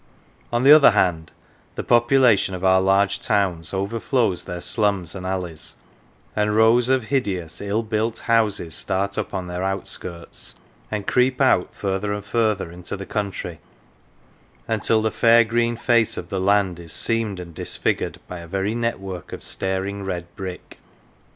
On 0.51 0.63
the 0.63 0.71
other 0.71 0.89
hand, 0.97 1.31
the 1.75 1.83
population 1.83 2.55
of 2.55 2.65
our 2.65 2.81
large 2.81 3.21
towns 3.21 3.71
overflows 3.71 4.45
their 4.45 4.59
slums 4.59 5.13
and 5.13 5.27
alleys, 5.27 5.75
and 6.35 6.55
rows 6.55 6.89
of 6.89 7.03
hideous, 7.03 7.61
ill 7.61 7.83
built 7.83 8.21
houses 8.21 8.73
start 8.73 9.15
up 9.19 9.31
on 9.31 9.45
their 9.45 9.63
outskirts 9.63 10.55
and 10.89 11.05
creep 11.05 11.39
out 11.39 11.69
further 11.75 12.13
and 12.13 12.25
further 12.25 12.71
into 12.71 12.97
the 12.97 13.05
country 13.05 13.59
until 14.67 15.03
the 15.03 15.11
fair 15.11 15.43
green 15.43 15.77
face 15.77 16.17
of 16.17 16.29
the 16.29 16.41
land 16.41 16.79
is 16.79 16.93
seamed 16.93 17.39
and 17.39 17.53
disfigured 17.53 18.19
by 18.27 18.39
a 18.39 18.47
very 18.47 18.73
network 18.73 19.31
of 19.31 19.43
staring 19.43 20.01
red 20.03 20.25
brick. 20.35 20.79